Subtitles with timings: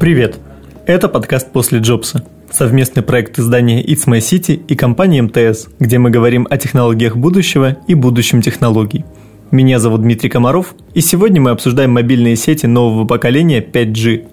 [0.00, 0.38] Привет!
[0.86, 6.08] Это подкаст «После Джобса»– совместный проект издания It's My City и компании МТС, где мы
[6.08, 9.04] говорим о технологиях будущего и будущем технологий.
[9.50, 14.26] Меня зовут Дмитрий Комаров, и сегодня мы обсуждаем мобильные сети нового поколения 5G.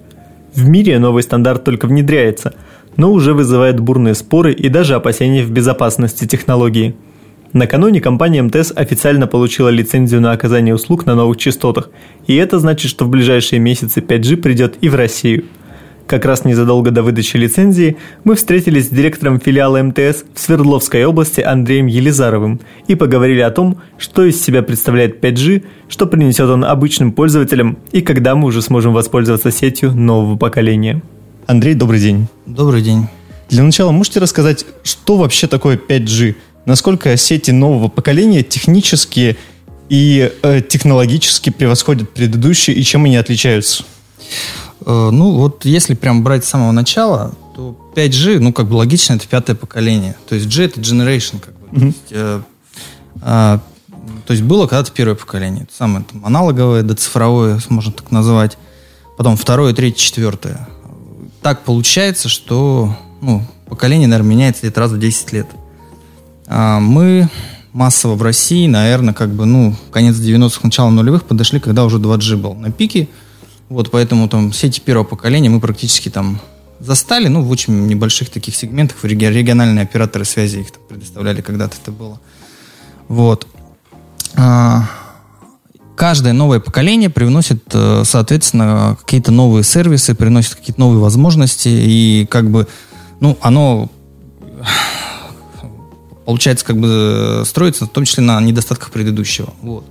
[0.55, 2.53] В мире новый стандарт только внедряется,
[2.95, 6.95] но уже вызывает бурные споры и даже опасения в безопасности технологии–
[7.53, 11.89] Накануне компания МТС официально получила лицензию на оказание услуг на новых частотах,
[12.27, 15.45] и это значит, что в ближайшие месяцы 5G придет и в Россию.
[16.07, 21.41] Как раз незадолго до выдачи лицензии мы встретились с директором филиала МТС в Свердловской области
[21.41, 27.11] Андреем Елизаровым и поговорили о том, что из себя представляет 5G, что принесет он обычным
[27.11, 31.01] пользователям и когда мы уже сможем воспользоваться сетью нового поколения.
[31.45, 32.27] Андрей, добрый день.
[32.45, 33.07] Добрый день.
[33.49, 36.35] Для начала можете рассказать, что вообще такое 5G?
[36.67, 39.37] Насколько сети нового поколения технически
[39.89, 43.85] и э, технологически превосходят предыдущие, и чем они отличаются?
[44.85, 49.13] Э, ну, вот если прям брать с самого начала, то 5G, ну, как бы логично,
[49.13, 50.15] это пятое поколение.
[50.27, 51.67] То есть G это generation, как бы.
[51.67, 51.79] Mm-hmm.
[51.79, 52.41] То, есть, э,
[53.21, 53.59] э,
[54.25, 55.67] то есть было когда-то первое поколение.
[55.71, 58.57] Самое там, аналоговое, доцифровое, можно так назвать.
[59.17, 60.67] Потом второе, третье, четвертое.
[61.41, 65.47] Так получается, что ну, поколение, наверное, меняется где-то раз в 10 лет.
[65.47, 65.66] А,
[66.47, 67.29] мы
[67.73, 72.37] массово в России, наверное, как бы, ну, конец 90-х, начало нулевых подошли, когда уже 2G
[72.37, 73.07] был на пике.
[73.69, 76.39] Вот, поэтому там сети первого поколения мы практически там
[76.79, 81.75] застали, ну, в очень небольших таких сегментах, в региональные операторы связи их там предоставляли когда-то
[81.81, 82.19] это было.
[83.07, 83.47] Вот.
[84.35, 84.89] А,
[85.95, 92.49] каждое новое поколение привносит, э, соответственно, какие-то новые сервисы, приносит какие-то новые возможности, и как
[92.49, 92.67] бы,
[93.19, 93.89] ну, оно
[96.27, 99.53] получается, как бы строится в том числе на недостатках предыдущего.
[99.61, 99.85] Вот.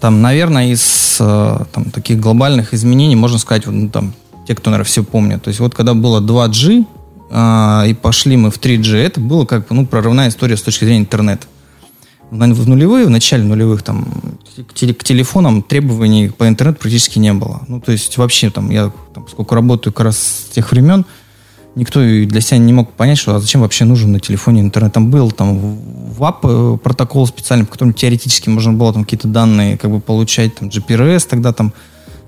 [0.00, 4.14] Там, наверное, из э, там, таких глобальных изменений можно сказать, вот, ну, там,
[4.46, 5.42] те, кто, наверное, все помнят.
[5.42, 6.86] То есть вот когда было 2G,
[7.30, 10.86] э, и пошли мы в 3G, это было как бы, ну, прорывная история с точки
[10.86, 11.46] зрения интернета.
[12.30, 14.06] В нулевые, в начале нулевых, там,
[14.56, 17.60] к, к телефонам требований по интернету практически не было.
[17.68, 21.04] Ну, то есть вообще, там, я там, сколько работаю как раз с тех времен,
[21.74, 24.92] никто для себя не мог понять, что а зачем вообще нужен на телефоне интернет.
[24.92, 25.78] Там был там
[26.18, 30.54] ВАП э, протокол специальный, по которому теоретически можно было там какие-то данные как бы получать,
[30.56, 31.72] там GPRS тогда там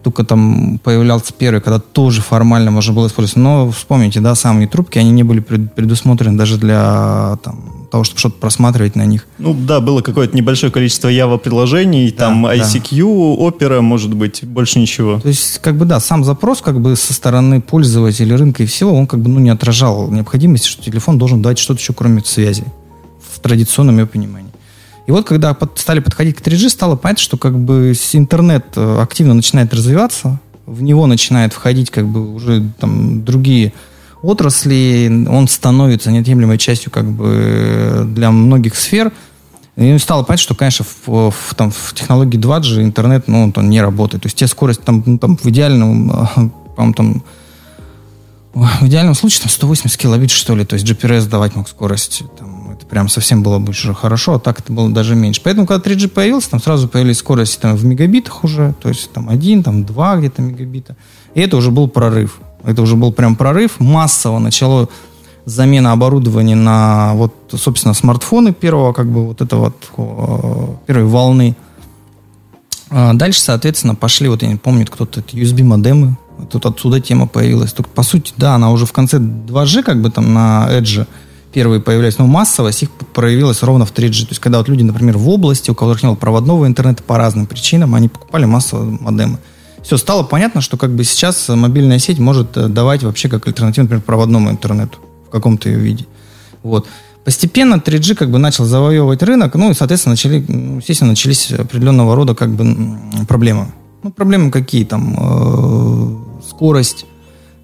[0.03, 3.37] только там появлялся первый, когда тоже формально можно было использовать.
[3.37, 8.37] Но вспомните, да, самые трубки, они не были предусмотрены даже для там, того, чтобы что-то
[8.37, 9.27] просматривать на них.
[9.39, 13.67] Ну да, было какое-то небольшое количество Java приложений, да, там ICQ, да.
[13.67, 15.21] Opera, может быть, больше ничего.
[15.21, 18.95] То есть, как бы да, сам запрос как бы со стороны пользователя рынка и всего,
[18.95, 22.65] он как бы ну, не отражал необходимости, что телефон должен дать что-то еще кроме связи
[23.31, 24.50] в традиционном ее понимании.
[25.11, 29.01] И вот когда под, стали подходить к 3G, стало понятно, что как бы интернет э,
[29.03, 33.73] активно начинает развиваться, в него начинает входить как бы уже там другие
[34.23, 39.11] отрасли, он становится неотъемлемой частью как бы для многих сфер.
[39.75, 43.81] И стало понятно, что, конечно, в, в, там, в технологии 2G интернет, ну, он не
[43.81, 44.23] работает.
[44.23, 46.29] То есть те скорости там, ну, там в идеальном,
[46.77, 47.25] по там,
[48.55, 50.65] в идеальном случае там 180 килобит, что ли.
[50.65, 52.23] То есть GPRS давать мог скорость.
[52.39, 55.43] Там, это прям совсем было бы уже хорошо, а так это было даже меньше.
[55.45, 58.75] Поэтому, когда 3G появился, там сразу появились скорости там, в мегабитах уже.
[58.81, 60.97] То есть там 1, там 2 где-то мегабита.
[61.35, 62.41] И это уже был прорыв.
[62.65, 63.81] Это уже был прям прорыв.
[63.81, 64.89] Массово начало
[65.45, 71.57] замена оборудования на вот, собственно, смартфоны первого, как бы вот этого вот, первой волны.
[72.89, 76.17] А дальше, соответственно, пошли, вот я не помню, кто-то USB-модемы.
[76.51, 77.75] Тут отсюда тема появилась.
[77.75, 81.07] Только, по сути, да, она уже в конце 2G, как бы там на Edge
[81.53, 84.23] первые появлялись, но массовость их проявилась ровно в 3G.
[84.23, 87.17] То есть, когда вот люди, например, в области, у которых не было проводного интернета по
[87.19, 89.39] разным причинам, они покупали массово модемы
[89.83, 93.85] все, стало понятно, что как бы сейчас мобильная сеть может э, давать вообще как альтернативу,
[93.85, 94.99] например, проводному интернету
[95.29, 96.07] в каком-то ее виде.
[96.63, 96.87] Вот.
[97.25, 102.15] Постепенно 3G как бы начал завоевывать рынок, ну и, соответственно, начали, ну, естественно, начались определенного
[102.15, 103.69] рода как бы проблемы.
[104.03, 105.17] Ну, проблемы какие там?
[105.19, 107.07] Э, скорость,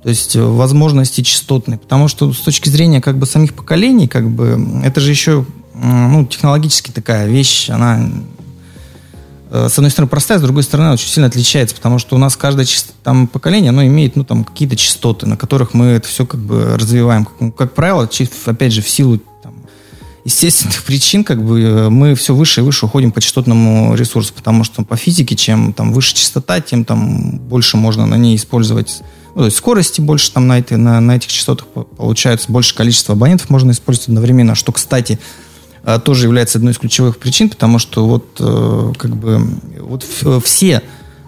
[0.03, 1.79] то есть возможности частотные.
[1.79, 5.45] Потому что с точки зрения как бы самих поколений, как бы это же еще
[5.75, 8.09] ну, технологически такая вещь, она
[9.51, 12.37] Э, с одной стороны простая, с другой стороны очень сильно отличается, потому что у нас
[12.37, 12.67] каждое
[13.03, 16.77] там, поколение, оно имеет ну, там, какие-то частоты, на которых мы это все как бы
[16.77, 17.25] развиваем.
[17.25, 18.09] Как, ну, как правило,
[18.47, 19.21] опять же, в силу
[20.27, 24.65] естественных причин как бы э, мы все выше и выше уходим по частотному ресурсу, потому
[24.65, 29.03] что по физике, чем там выше частота, тем там больше можно на ней использовать
[29.37, 33.15] ну, то есть скорости больше там на, этой, на, на этих частотах получается, больше количество
[33.15, 35.21] абонентов можно использовать одновременно, что, кстати,
[35.85, 39.47] а, тоже является одной из ключевых причин, потому что вот э, как бы
[39.79, 40.05] вот
[40.43, 40.83] все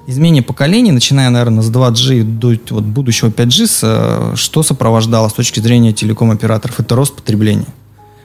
[0.09, 5.93] изменение поколений, начиная, наверное, с 2G до вот, будущего 5G, что сопровождало с точки зрения
[5.93, 6.81] телеком-операторов?
[6.81, 7.67] Это рост потребления.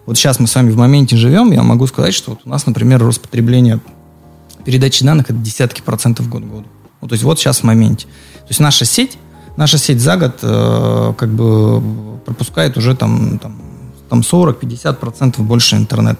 [0.05, 2.65] Вот сейчас мы с вами в моменте живем, я могу сказать, что вот у нас,
[2.65, 3.79] например, рост потребления
[4.65, 6.65] передачи данных это десятки процентов год к году.
[7.01, 8.05] Вот, то есть вот сейчас в моменте.
[8.05, 9.17] То есть наша сеть,
[9.57, 11.81] наша сеть за год э, как бы
[12.25, 13.61] пропускает уже там, там,
[14.09, 16.19] там 40-50 процентов больше интернет.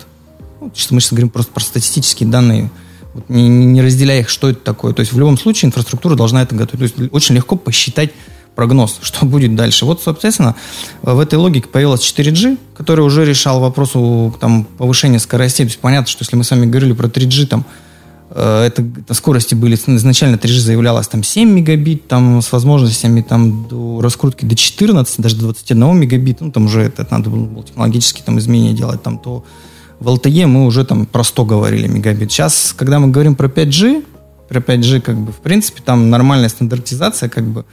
[0.61, 2.69] Ну, мы сейчас говорим просто про статистические данные,
[3.13, 4.93] вот не, не разделяя их, что это такое.
[4.93, 6.95] То есть в любом случае инфраструктура должна это готовить.
[6.95, 8.11] То есть очень легко посчитать
[8.55, 9.85] прогноз, что будет дальше.
[9.85, 10.55] Вот, соответственно,
[11.01, 13.91] в этой логике появилась 4G, который уже решал вопрос
[14.39, 15.65] там, повышения скоростей.
[15.65, 17.65] То есть понятно, что если мы с вами говорили про 3G, там,
[18.29, 23.67] э, это, это скорости были, изначально 3G заявлялось там 7 мегабит, там с возможностями там
[23.67, 27.63] до раскрутки до 14, даже до 21 мегабит, ну там уже это, это надо было
[27.63, 29.45] технологически там изменения делать, там то
[29.99, 32.31] в LTE мы уже там про 100 говорили мегабит.
[32.31, 34.03] Сейчас, когда мы говорим про 5G,
[34.49, 37.65] про 5G как бы в принципе там нормальная стандартизация как бы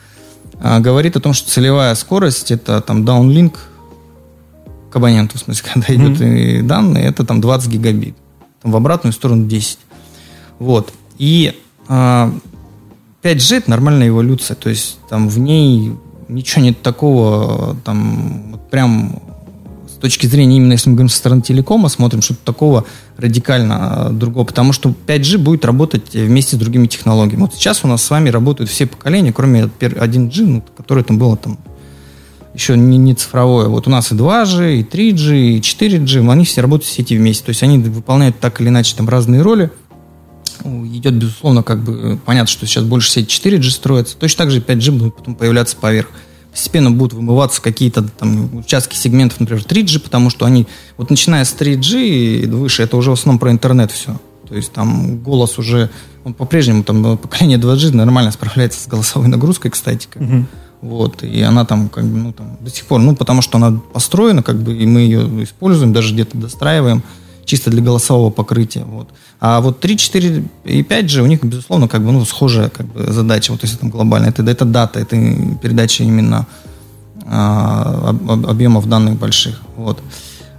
[0.61, 3.57] говорит о том, что целевая скорость это там downlink
[4.91, 6.59] к абоненту, в смысле, когда mm-hmm.
[6.59, 8.17] идут данные, это там 20 гигабит.
[8.63, 9.79] Там в обратную сторону 10.
[10.59, 10.93] Вот.
[11.19, 11.59] И
[11.89, 12.33] а,
[13.23, 15.93] 5G это нормальная эволюция, то есть там в ней
[16.29, 19.21] ничего нет такого, там вот прям
[20.01, 22.85] точки зрения, именно если мы говорим со стороны телекома, смотрим что-то такого
[23.17, 23.77] радикально
[24.07, 27.43] а, другого, потому что 5G будет работать вместе с другими технологиями.
[27.43, 31.37] Вот сейчас у нас с вами работают все поколения, кроме 1G, ну, которое там было
[31.37, 31.59] там
[32.55, 33.69] еще не, не цифровое.
[33.69, 37.45] Вот у нас и 2G, и 3G, и 4G, они все работают в сети вместе.
[37.45, 39.71] То есть они выполняют так или иначе там разные роли.
[40.65, 44.17] Идет, безусловно, как бы понятно, что сейчас больше сеть 4G строится.
[44.17, 46.09] Точно так же 5G будет потом появляться поверх
[46.51, 50.67] постепенно будут вымываться какие-то там участки сегментов, например, 3G, потому что они,
[50.97, 54.17] вот начиная с 3G и выше, это уже в основном про интернет все.
[54.49, 55.91] То есть там голос уже,
[56.25, 60.09] он по-прежнему, там поколение 2G нормально справляется с голосовой нагрузкой, кстати.
[60.11, 60.47] Как угу.
[60.83, 63.79] Вот, и она там, как бы, ну, там, до сих пор, ну, потому что она
[63.93, 67.03] построена, как бы, и мы ее используем, даже где-то достраиваем
[67.51, 68.85] чисто для голосового покрытия.
[68.85, 69.09] Вот.
[69.41, 72.87] А вот 3, 4 и 5 же у них, безусловно, как бы, ну, схожая как
[72.87, 74.31] бы, задача, вот если там глобальная.
[74.31, 75.17] Это, это дата, это
[75.61, 76.47] передача именно
[77.27, 79.61] а, объемов данных больших.
[79.77, 79.99] Вот.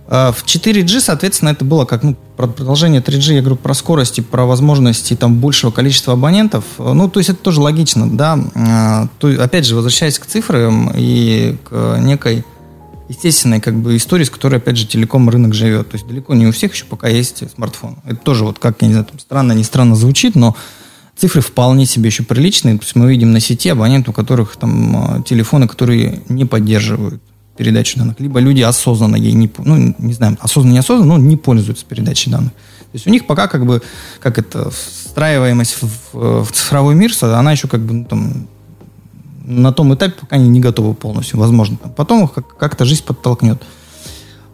[0.07, 4.21] А в 4G, соответственно, это было как ну, продолжение 3G, я говорю про скорость и
[4.21, 6.65] про возможности там большего количества абонентов.
[6.77, 8.37] Ну, то есть это тоже логично, да.
[8.53, 12.44] А, то, опять же, возвращаясь к цифрам и к некой
[13.11, 15.89] естественной как бы истории, с которой, опять же, телеком рынок живет.
[15.89, 17.97] То есть далеко не у всех еще пока есть смартфон.
[18.05, 20.55] Это тоже вот как, я не знаю, там странно, не странно звучит, но
[21.17, 22.77] цифры вполне себе еще приличные.
[22.77, 27.21] То есть мы видим на сети абонентов, у которых там а, телефоны, которые не поддерживают
[27.57, 28.19] передачу данных.
[28.19, 32.53] Либо люди осознанно ей не, ну, не знаю, осознанно, неосознанно, но не пользуются передачей данных.
[32.53, 33.81] То есть у них пока как бы,
[34.19, 38.47] как это, встраиваемость в, в цифровой мир, она еще как бы, ну, там,
[39.43, 41.77] на том этапе, пока они не готовы полностью, возможно.
[41.95, 43.61] Потом их как-то жизнь подтолкнет.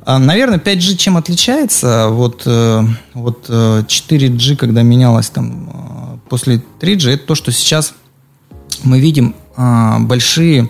[0.05, 2.07] А, наверное, 5G чем отличается?
[2.09, 7.93] Вот, э, вот 4G, э, когда менялось там э, после 3G, это то, что сейчас
[8.83, 10.69] мы видим а, большие,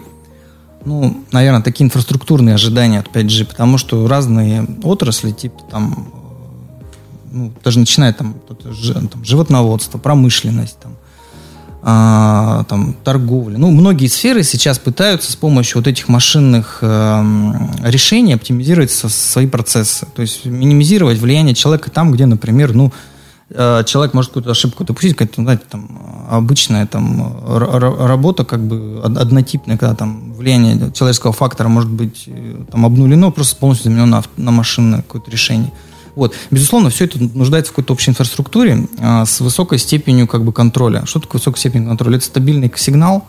[0.86, 6.12] ну, наверное, такие инфраструктурные ожидания от 5G, потому что разные отрасли, типа там,
[7.32, 8.36] ну, даже начиная там,
[9.12, 10.97] там животноводство, промышленность, там,
[11.90, 13.56] а, там, торговли.
[13.56, 17.24] Ну, многие сферы сейчас пытаются с помощью вот этих машинных э,
[17.82, 20.06] решений оптимизировать свои процессы.
[20.14, 22.92] То есть минимизировать влияние человека там, где, например, ну,
[23.52, 29.78] э, человек может какую-то ошибку допустить, какая-то, знаете, там, обычная там, работа как бы однотипная,
[29.78, 34.52] когда там влияние человеческого фактора может быть э, там, обнулено, просто полностью заменено на, на
[34.52, 35.72] машинное какое-то решение.
[36.18, 36.34] Вот.
[36.50, 41.06] Безусловно, все это нуждается в какой-то общей инфраструктуре а, с высокой степенью как бы, контроля.
[41.06, 42.18] Что такое высокая степень контроля?
[42.18, 43.28] Это стабильный сигнал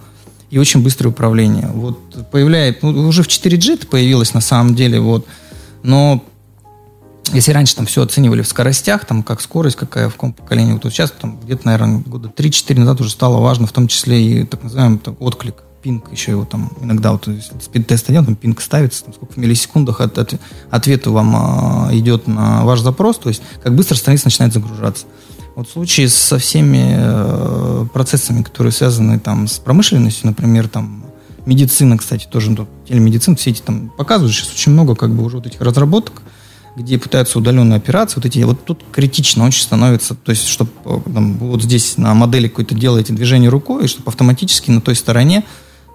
[0.49, 1.69] и очень быстрое управление.
[1.75, 5.27] Вот появляет, ну, уже в 4G это появилось на самом деле, вот,
[5.83, 6.25] но
[7.35, 10.89] если раньше там все оценивали в скоростях, там как скорость, какая в каком поколении, то
[10.89, 14.63] сейчас там где-то, наверное, года 3-4 назад уже стало важно, в том числе и так
[14.63, 17.29] называемый так, отклик пинг еще его там иногда вот
[17.61, 20.35] спид-тест идет, там пинг ставится, там сколько в миллисекундах от, от,
[20.71, 25.07] ответу вам а, идет на ваш запрос, то есть как быстро страница начинает загружаться.
[25.55, 31.05] Вот в случае со всеми э, процессами, которые связаны там с промышленностью, например, там
[31.47, 35.39] медицина, кстати, тоже ну, телемедицина, все эти там показывают сейчас очень много как бы уже
[35.39, 36.23] вот этих разработок,
[36.77, 41.01] где пытаются удаленные операции, вот эти, вот тут критично очень становится, то есть, чтобы э,
[41.07, 45.45] вот здесь на модели какой-то делаете движение рукой, чтобы автоматически на той стороне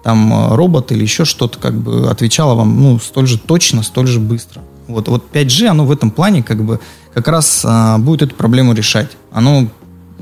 [0.04, 4.06] там э, робот или еще что-то как бы отвечало вам ну, столь же точно, столь
[4.06, 4.62] же быстро.
[4.86, 6.78] Вот, вот 5G, оно в этом плане как бы
[7.14, 9.16] как раз а, будет эту проблему решать.
[9.32, 9.66] Оно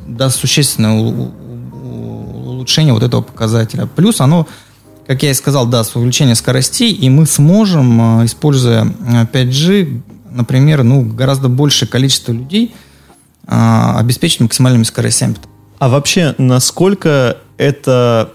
[0.07, 0.93] даст существенное
[2.45, 3.87] улучшение вот этого показателя.
[3.87, 4.47] Плюс оно,
[5.09, 8.85] как я и сказал, даст увеличение скоростей, и мы сможем, э, используя
[9.33, 12.75] 5G, например, ну, гораздо большее количество людей
[13.45, 15.35] обеспечить максимальными скоростями.
[15.81, 18.31] А вообще, насколько это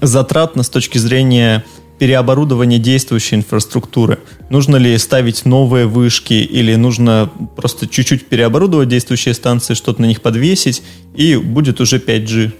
[0.00, 1.64] затратно с точки зрения
[1.98, 4.18] переоборудования действующей инфраструктуры?
[4.48, 10.22] Нужно ли ставить новые вышки или нужно просто чуть-чуть переоборудовать действующие станции, что-то на них
[10.22, 10.82] подвесить,
[11.14, 12.52] и будет уже 5G?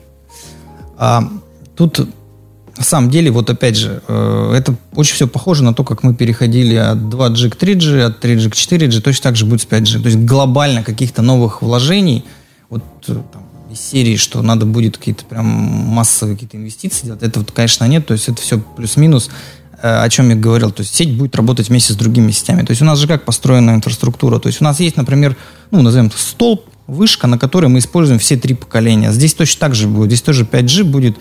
[0.98, 1.28] А,
[1.74, 2.06] тут
[2.80, 6.14] на самом деле, вот опять же, э, это очень все похоже на то, как мы
[6.14, 10.00] переходили от 2G к 3G, от 3G к 4G, точно так же будет с 5G.
[10.00, 12.24] То есть глобально каких-то новых вложений,
[12.70, 17.44] вот э, там, из серии, что надо будет какие-то прям массовые какие-то инвестиции делать, этого,
[17.44, 18.06] конечно, нет.
[18.06, 19.30] То есть это все плюс-минус,
[19.82, 20.70] э, о чем я говорил.
[20.70, 22.62] То есть сеть будет работать вместе с другими сетями.
[22.62, 24.38] То есть у нас же как построена инфраструктура.
[24.38, 25.36] То есть у нас есть, например,
[25.70, 29.12] ну, назовем столб, вышка, на которой мы используем все три поколения.
[29.12, 30.08] Здесь точно так же будет.
[30.08, 31.16] Здесь тоже 5G будет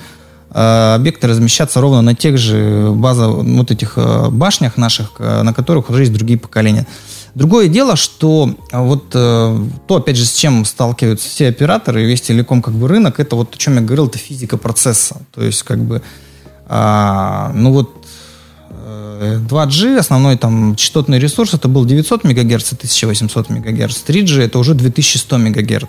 [0.51, 6.01] объекты размещаться ровно на тех же базовых вот этих э, башнях наших, на которых уже
[6.01, 6.87] есть другие поколения.
[7.35, 12.61] Другое дело, что вот э, то, опять же, с чем сталкиваются все операторы, весь телеком
[12.61, 15.21] как бы рынок, это вот о чем я говорил, это физика процесса.
[15.33, 16.01] То есть как бы,
[16.67, 18.05] а, ну вот
[18.89, 24.03] 2G, э, основной там частотный ресурс, это был 900 МГц и 1800 МГц.
[24.07, 25.83] 3G это уже 2100 МГц.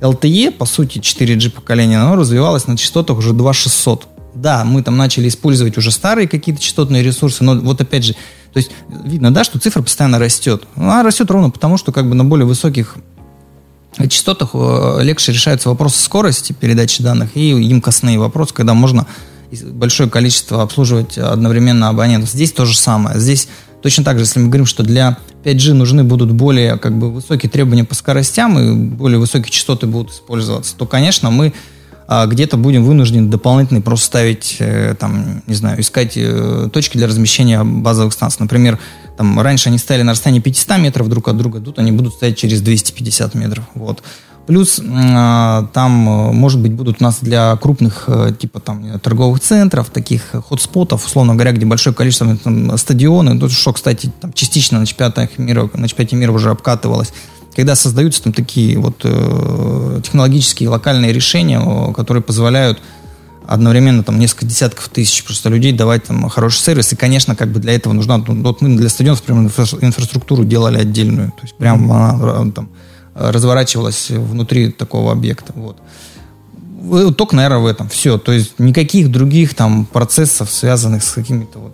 [0.00, 4.06] LTE, по сути, 4G поколение, оно развивалось на частотах уже 2600.
[4.34, 8.12] Да, мы там начали использовать уже старые какие-то частотные ресурсы, но вот опять же,
[8.52, 10.64] то есть видно, да, что цифра постоянно растет.
[10.76, 12.96] Ну, она растет ровно потому, что как бы на более высоких
[14.08, 19.06] частотах э, легче решаются вопросы скорости передачи данных и емкостные вопросы, когда можно
[19.62, 22.30] большое количество обслуживать одновременно абонентов.
[22.30, 23.18] Здесь то же самое.
[23.18, 23.48] Здесь
[23.86, 27.48] точно так же, если мы говорим, что для 5G нужны будут более как бы, высокие
[27.48, 31.54] требования по скоростям и более высокие частоты будут использоваться, то, конечно, мы
[32.08, 37.06] а где-то будем вынуждены дополнительно просто ставить, э, там, не знаю, искать э, точки для
[37.06, 38.38] размещения базовых станций.
[38.40, 38.80] Например,
[39.16, 42.36] там, раньше они стояли на расстоянии 500 метров друг от друга, тут они будут стоять
[42.36, 43.64] через 250 метров.
[43.74, 44.02] Вот.
[44.46, 49.90] Плюс а, там, э, может быть, будут у нас для крупных типа там торговых центров,
[49.90, 54.86] таких хотспотов, условно говоря, где большое количество там, стадионы, тут что, кстати, там, частично на
[54.86, 57.12] чемпионатах мира, на чемпионате мира уже обкатывалось
[57.54, 61.58] когда создаются там такие вот э, технологические локальные решения,
[61.94, 62.82] которые позволяют
[63.46, 66.92] одновременно там несколько десятков тысяч просто людей давать там хороший сервис.
[66.92, 68.18] И, конечно, как бы для этого нужна...
[68.18, 71.28] Ну, вот мы для стадионов прям инфраструктуру делали отдельную.
[71.30, 72.68] То есть прям она там
[73.16, 75.52] разворачивалась внутри такого объекта.
[75.54, 75.78] Вот.
[77.16, 77.88] Только, наверное, в этом.
[77.88, 78.18] Все.
[78.18, 81.72] То есть никаких других там процессов, связанных с какими-то вот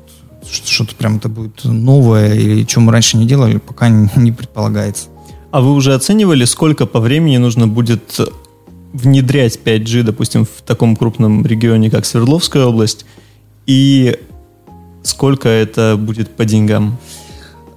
[0.48, 5.08] что-то прям это будет новое или что мы раньше не делали, пока не предполагается.
[5.50, 8.18] А вы уже оценивали, сколько по времени нужно будет
[8.92, 13.06] внедрять 5G, допустим, в таком крупном регионе, как Свердловская область,
[13.66, 14.18] и
[15.02, 16.98] сколько это будет по деньгам?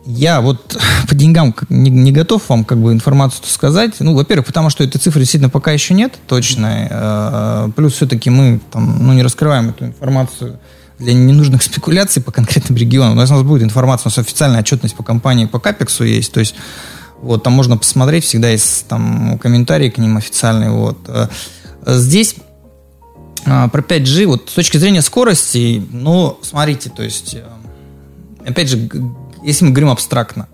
[0.06, 0.78] Я вот
[1.10, 3.94] по деньгам не, не готов вам как бы информацию сказать.
[4.00, 6.88] Ну, во-первых, потому что этой цифры действительно пока еще нет точной.
[6.90, 10.60] Э, плюс все-таки мы там, ну, не раскрываем эту информацию
[11.00, 13.14] для ненужных спекуляций по конкретным регионам.
[13.14, 16.32] У нас, у нас будет информация, у нас официальная отчетность по компании, по Капексу есть.
[16.32, 16.56] То есть
[17.22, 20.72] вот, там можно посмотреть, всегда есть там комментарии к ним официальные.
[20.72, 20.98] Вот.
[21.08, 21.28] Э,
[21.86, 22.36] здесь
[23.46, 27.44] а, про 5G, вот с точки зрения скорости, ну, смотрите, то есть, э,
[28.46, 28.90] опять же,
[29.46, 30.48] если мы говорим абстрактно,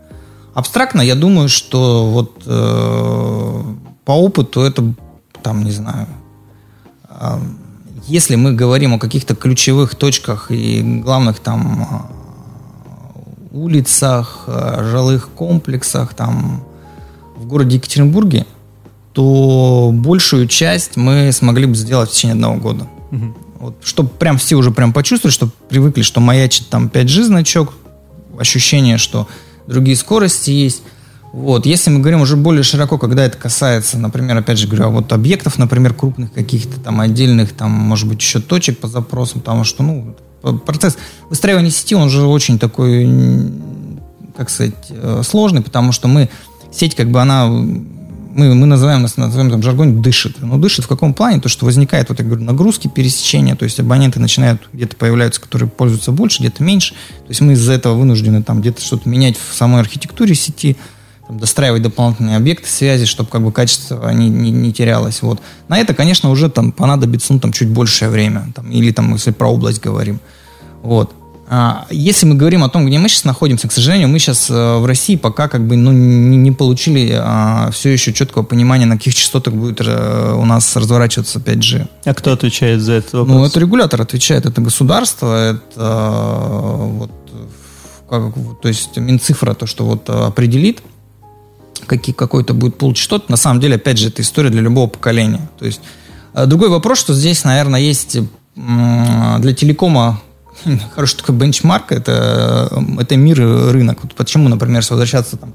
[0.54, 3.64] абстрактно, я думаю, что вот э,
[4.06, 4.94] по опыту это,
[5.42, 6.08] там, не знаю,
[7.10, 7.40] э,
[8.08, 12.10] если мы говорим о каких-то ключевых точках и главных там
[13.52, 16.64] улицах, э, жилых комплексах, там,
[17.38, 18.46] в городе Екатеринбурге,
[19.14, 22.88] то большую часть мы смогли бы сделать в течение одного года.
[23.12, 23.36] Угу.
[23.60, 27.74] Вот, чтобы прям все уже прям почувствовали, чтобы привыкли, что маячит там 5G значок,
[28.42, 29.28] ощущение, что
[29.68, 30.84] другие скорости есть.
[31.32, 31.66] Вот.
[31.66, 35.14] Если мы говорим уже более широко, когда это касается, например, опять же говорю, а вот
[35.14, 39.84] объектов, например, крупных каких-то там отдельных, там, может быть, еще точек по запросам, потому что,
[39.84, 40.16] ну,
[40.66, 40.98] процесс
[41.30, 43.10] выстраивания сети, он же очень такой,
[44.36, 46.30] как сказать, э, сложный, потому что мы,
[46.72, 47.50] сеть как бы она,
[48.34, 50.38] мы, мы называем, называем там жаргоне дышит.
[50.42, 51.40] Но дышит в каком плане?
[51.40, 55.70] То, что возникает, вот я говорю, нагрузки, пересечения, то есть абоненты начинают, где-то появляются, которые
[55.70, 56.94] пользуются больше, где-то меньше.
[56.94, 60.78] То есть мы из-за этого вынуждены там где-то что-то менять в самой архитектуре сети,
[61.28, 65.22] там, достраивать дополнительные объекты связи, чтобы как бы качество не, не, не терялось.
[65.22, 65.42] Вот.
[65.68, 68.52] На это, конечно, уже там понадобится ну, там, чуть большее время.
[68.56, 70.20] Там, или там, если про область говорим.
[70.84, 71.14] Вот.
[71.54, 74.78] А, если мы говорим о том, где мы сейчас находимся, к сожалению, мы сейчас э,
[74.78, 79.14] в России пока как бы ну, не получили а, все еще четкого понимания, на каких
[79.14, 81.88] частотах будет э, у нас разворачиваться 5G.
[82.06, 83.36] А кто отвечает за это вопрос?
[83.36, 87.12] Ну, это регулятор отвечает, это государство, это э, вот,
[88.10, 90.82] как, то есть Минцифра, то, что вот определит,
[91.86, 93.28] какие, какой-то будет пул частот.
[93.28, 95.50] На самом деле, опять же, это история для любого поколения.
[95.60, 95.82] То есть
[96.34, 98.18] другой вопрос, что здесь, наверное, есть
[98.56, 100.22] для телекома
[100.96, 104.00] хороший такой бенчмарк, это, это мир и рынок.
[104.04, 105.54] Вот почему, например, если возвращаться там,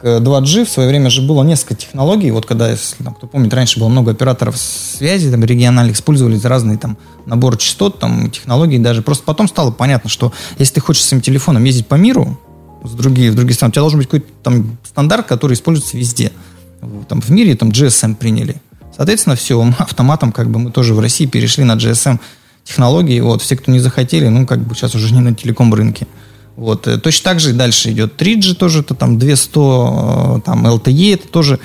[0.00, 2.30] к 2G, в свое время же было несколько технологий.
[2.30, 6.78] Вот когда, если там, кто помнит, раньше было много операторов связи, там, региональных, использовали разные
[6.78, 9.02] там набор частот, там, технологий даже.
[9.02, 12.38] Просто потом стало понятно, что если ты хочешь своим телефоном ездить по миру,
[12.84, 16.32] с другие, в другие страны, у тебя должен быть какой-то там стандарт, который используется везде.
[17.08, 18.60] Там в мире там GSM приняли.
[18.94, 22.18] Соответственно, все, автоматом как бы мы тоже в России перешли на GSM
[22.66, 23.20] технологии.
[23.20, 26.06] Вот, все, кто не захотели, ну, как бы сейчас уже не на телеком рынке.
[26.56, 26.86] Вот.
[26.88, 31.14] Э, точно так же и дальше идет 3G тоже, это там 200, э, там LTE,
[31.14, 31.60] это тоже.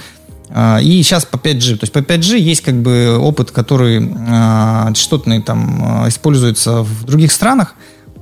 [0.54, 1.78] А, и сейчас по 5G.
[1.78, 4.06] То есть по 5G есть как бы опыт, который
[4.94, 7.76] частотный там используется в других странах.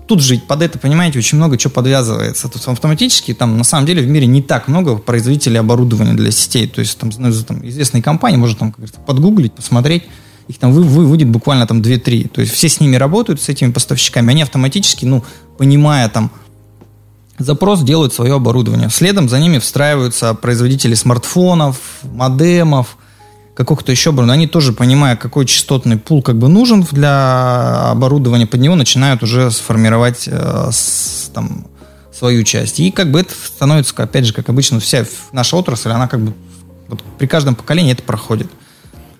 [0.07, 2.47] Тут же под это, понимаете, очень много чего подвязывается.
[2.49, 6.67] Тут автоматически, там, на самом деле, в мире не так много производителей оборудования для сетей.
[6.67, 10.03] То есть, там, там известные компании, можно там, как говорится, подгуглить, посмотреть
[10.49, 12.29] их там вы, вы, выйдет буквально там 2-3.
[12.29, 14.31] То есть все с ними работают, с этими поставщиками.
[14.31, 15.23] Они автоматически, ну,
[15.59, 16.31] понимая там
[17.37, 18.89] запрос, делают свое оборудование.
[18.89, 22.97] Следом за ними встраиваются производители смартфонов, модемов,
[23.53, 24.43] какого-то еще оборудования.
[24.43, 29.51] Они тоже, понимая, какой частотный пул как бы нужен для оборудования, под него начинают уже
[29.51, 31.67] сформировать э, с, там,
[32.11, 32.79] свою часть.
[32.79, 36.33] И как бы это становится, опять же, как обычно, вся наша отрасль, она как бы
[36.87, 38.47] вот при каждом поколении это проходит.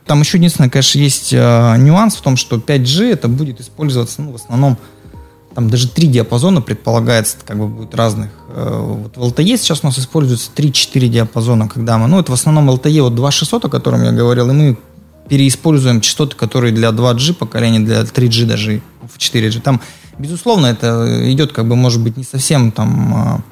[0.10, 4.32] Там еще единственное, конечно, есть э, нюанс в том, что 5G это будет использоваться, ну,
[4.32, 4.80] в основном,
[5.54, 8.32] там даже три диапазона предполагается, как бы будет разных.
[8.48, 12.34] Э, вот в LTE сейчас у нас используется 3-4 диапазона, когда мы, ну, это в
[12.34, 14.78] основном LTE вот 2600, о котором я говорил, и мы
[15.30, 19.62] переиспользуем частоты, которые для 2G поколения, для 3G даже в 4G.
[19.62, 19.80] Там,
[20.18, 23.44] безусловно, это идет, как бы, может быть, не совсем там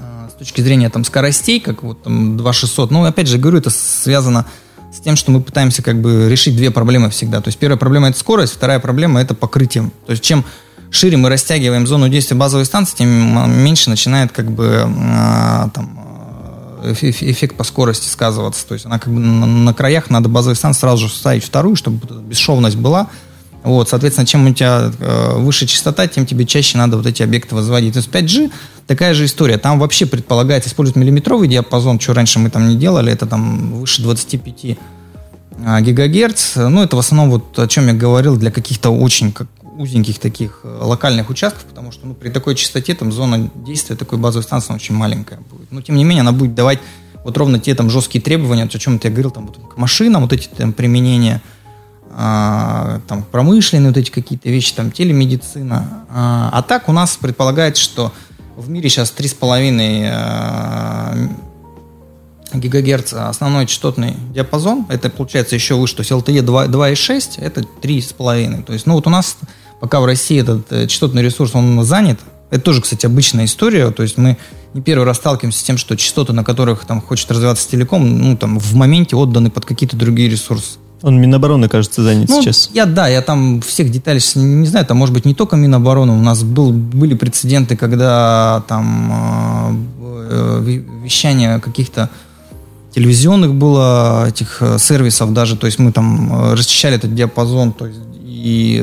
[0.00, 2.90] э, с точки зрения там скоростей, как вот там 2600.
[2.90, 4.65] Но опять же говорю, это связано с
[5.02, 7.40] тем, что мы пытаемся как бы решить две проблемы всегда.
[7.40, 9.90] То есть первая проблема это скорость, вторая проблема это покрытие.
[10.06, 10.44] То есть чем
[10.90, 15.98] шире мы растягиваем зону действия базовой станции, тем меньше начинает как бы а, там
[16.82, 18.66] э, эффект по скорости сказываться.
[18.66, 22.00] То есть она как бы на краях надо базовой станции сразу же ставить вторую, чтобы
[22.22, 23.08] бесшовность была.
[23.66, 27.56] Вот, соответственно, чем у тебя э, выше частота, тем тебе чаще надо вот эти объекты
[27.56, 27.94] возводить.
[27.94, 28.52] То есть 5G
[28.86, 29.58] такая же история.
[29.58, 34.02] Там вообще предполагается использовать миллиметровый диапазон, что раньше мы там не делали, это там выше
[34.02, 34.78] 25
[35.64, 36.54] а, гигагерц.
[36.54, 40.60] Ну, это в основном вот о чем я говорил для каких-то очень как, узеньких таких
[40.62, 44.74] э, локальных участков, потому что ну, при такой частоте там зона действия такой базовой станции
[44.74, 45.72] очень маленькая будет.
[45.72, 46.78] Но тем не менее она будет давать
[47.24, 50.32] вот ровно те там жесткие требования, о чем я говорил, там вот, к машинам, вот
[50.32, 51.42] эти там применения,
[52.10, 56.04] а, там промышленные вот эти какие-то вещи, там телемедицина.
[56.10, 58.12] А, а так у нас предполагается, что
[58.56, 61.28] в мире сейчас 3,5 э,
[62.54, 64.86] гигагерц основной частотный диапазон.
[64.88, 65.96] Это получается еще выше.
[65.96, 68.62] То есть LTE 2,6 это 3,5.
[68.64, 69.36] То есть, ну вот у нас
[69.80, 72.18] пока в России этот э, частотный ресурс, он занят.
[72.50, 73.90] Это тоже, кстати, обычная история.
[73.90, 74.38] То есть мы
[74.72, 78.36] не первый раз сталкиваемся с тем, что частоты, на которых там хочет развиваться телеком, ну
[78.36, 80.78] там в моменте отданы под какие-то другие ресурсы.
[81.02, 82.70] Он Минобороны, кажется, занят ну, сейчас.
[82.72, 86.22] Я, да, я там всех деталей не знаю, там, может быть, не только Минобороны, у
[86.22, 92.10] нас был, были прецеденты, когда там э, э вещание каких-то
[92.94, 97.86] телевизионных было, этих э, сервисов даже, то есть мы там э, расчищали этот диапазон, то
[97.86, 98.82] есть и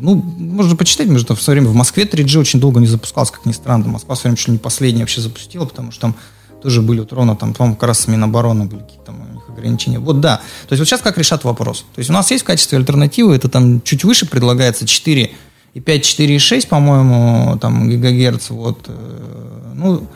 [0.00, 3.46] ну, можно почитать, между в свое время в Москве 3G очень долго не запускался, как
[3.46, 3.88] ни странно.
[3.88, 6.14] Москва в свое время чуть ли не последняя вообще запустила, потому что там
[6.62, 9.98] тоже были вот ровно там, по-моему, как раз с Минобороны были какие-то там ограничения.
[9.98, 10.36] Вот да.
[10.68, 11.84] То есть вот сейчас как решат вопрос?
[11.94, 15.30] То есть у нас есть в качестве альтернативы, это там чуть выше предлагается 4
[15.74, 18.50] и 5, 4 и 6, по-моему, там гигагерц.
[18.50, 20.06] Вот, э, ну,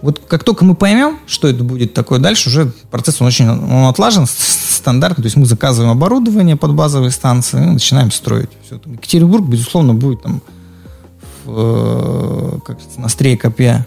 [0.00, 3.84] вот как только мы поймем, что это будет такое дальше, уже процесс он очень он
[3.84, 5.22] отлажен, стандартный.
[5.22, 8.50] То есть мы заказываем оборудование под базовые станции, и начинаем строить.
[8.64, 8.80] Все.
[8.86, 10.42] Екатеринбург, безусловно, будет там
[11.44, 13.86] в, э, как на стрее копья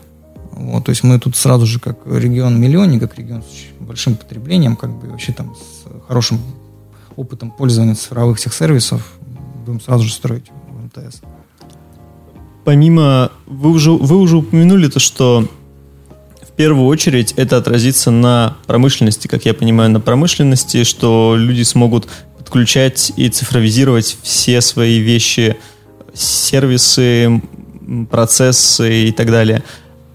[0.62, 3.46] вот, то есть мы тут сразу же как регион миллионник, как регион с
[3.92, 6.40] большим потреблением, как бы вообще там с хорошим
[7.18, 9.06] опытом пользования цифровых всех сервисов
[9.66, 11.20] будем сразу же строить в МТС.
[12.64, 15.46] Помимо, вы уже, вы уже упомянули то, что
[16.42, 22.08] в первую очередь это отразится на промышленности, как я понимаю, на промышленности, что люди смогут
[22.38, 25.58] подключать и цифровизировать все свои вещи
[26.14, 27.42] сервисы,
[28.10, 29.64] процессы и так далее.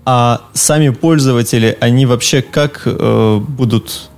[0.09, 4.09] А сами пользователи, они вообще как э, будут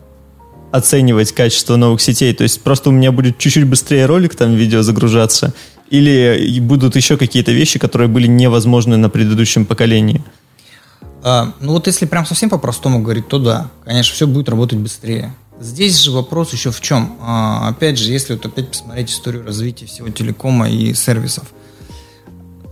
[0.70, 2.34] оценивать качество новых сетей?
[2.34, 5.54] То есть просто у меня будет чуть-чуть быстрее ролик там видео загружаться,
[5.88, 10.22] или будут еще какие-то вещи, которые были невозможны на предыдущем поколении?
[11.22, 15.34] А, ну вот если прям совсем по-простому говорить, то да, конечно, все будет работать быстрее.
[15.58, 17.16] Здесь же вопрос еще в чем?
[17.22, 21.46] А, опять же, если вот опять посмотреть историю развития всего телекома и сервисов,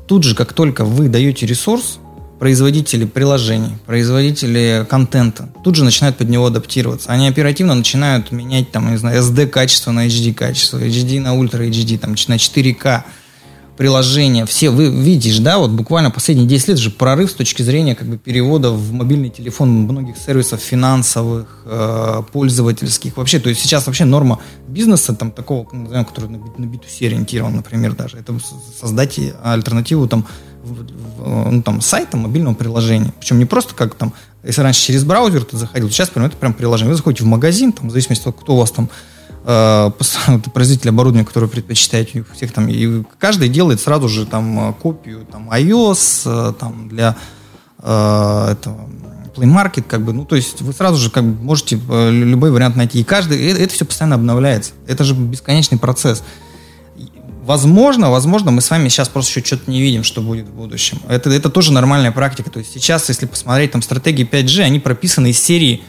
[0.06, 1.98] тут же, как только вы даете ресурс,
[2.38, 7.10] производители приложений, производители контента тут же начинают под него адаптироваться.
[7.10, 11.68] Они оперативно начинают менять, там, не знаю, SD качество на HD качество, HD на Ultra
[11.68, 13.04] HD, там, на 4К
[13.76, 17.94] приложения, все, вы видишь, да, вот буквально последние 10 лет же прорыв с точки зрения
[17.94, 23.86] как бы перевода в мобильный телефон многих сервисов финансовых, э, пользовательских, вообще, то есть сейчас
[23.86, 28.34] вообще норма бизнеса, там, такого, назовем, который на, на B2C ориентирован, например, даже, это
[28.80, 30.26] создать альтернативу там,
[30.66, 35.56] ну, там, сайта мобильного приложения, причем не просто как там, если раньше через браузер ты
[35.56, 38.42] заходил, сейчас прям это прям приложение, вы заходите в магазин, там, в зависимости от того,
[38.42, 38.88] кто у вас там
[39.44, 39.90] э,
[40.54, 45.50] производитель оборудования, который предпочитаете, у всех там, и каждый делает сразу же там копию там
[45.50, 47.16] iOS, э, там для
[47.78, 48.88] э, этого
[49.36, 52.50] Play Market, как бы, ну, то есть вы сразу же как бы можете э, любой
[52.50, 53.00] вариант найти.
[53.00, 54.72] И каждый, это, это все постоянно обновляется.
[54.86, 56.22] Это же бесконечный процесс.
[57.46, 61.00] Возможно, возможно, мы с вами сейчас просто еще что-то не видим, что будет в будущем.
[61.08, 62.50] Это, это тоже нормальная практика.
[62.50, 65.84] То есть сейчас, если посмотреть там стратегии 5G, они прописаны из серии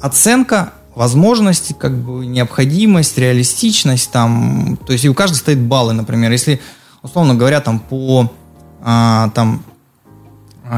[0.00, 6.30] оценка, возможности, как бы необходимость, реалистичность, там, то есть и у каждого стоит баллы, например,
[6.30, 6.60] если,
[7.02, 8.30] условно говоря, там по
[8.80, 9.64] а, там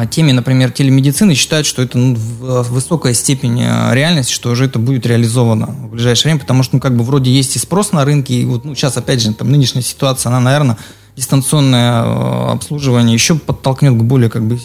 [0.06, 5.04] теме, например, телемедицины считают, что это ну, высокая степень а, реальности, что уже это будет
[5.06, 8.34] реализовано в ближайшее время, потому что, ну, как бы вроде есть и спрос на рынке,
[8.34, 10.78] и вот, ну, сейчас, опять же, там, нынешняя ситуация, она, наверное,
[11.16, 14.58] дистанционное э, обслуживание еще подтолкнет к более как бы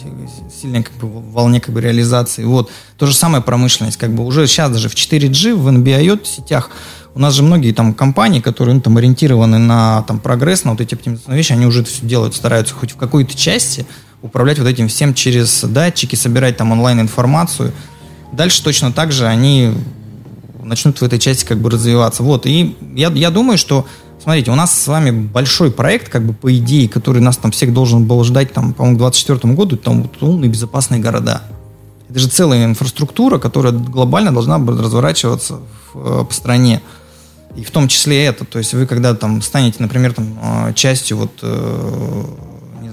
[0.62, 2.44] сильной как бы, волне как бы реализации.
[2.44, 2.70] Вот.
[2.96, 3.98] То же самое промышленность.
[3.98, 6.70] Как бы уже сейчас даже в 4G, в NB-IoT сетях
[7.14, 10.80] у нас же многие там компании, которые ну, там ориентированы на там, прогресс, на вот
[10.80, 13.86] эти оптимизационные вещи, они уже это все делают, стараются хоть в какой-то части
[14.22, 17.72] управлять вот этим всем через датчики, собирать там онлайн-информацию.
[18.32, 19.72] Дальше точно так же они
[20.62, 22.22] начнут в этой части как бы развиваться.
[22.22, 22.46] Вот.
[22.46, 23.86] И я, я думаю, что
[24.20, 27.72] Смотрите, у нас с вами большой проект, как бы по идее, который нас там всех
[27.72, 31.42] должен был ждать, там, по-моему, к 2024 году, там вот, умные безопасные города.
[32.10, 35.60] Это же целая инфраструктура, которая глобально должна быть разворачиваться
[35.94, 36.82] в, э, по стране.
[37.56, 38.44] И в том числе это.
[38.44, 42.24] То есть вы когда там станете, например, там, э, частью вот, э,